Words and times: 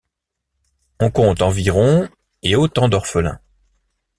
On 0.99 1.11
compte 1.11 1.43
environ 1.43 2.09
et 2.41 2.55
autant 2.55 2.89
d'orphelins. 2.89 3.39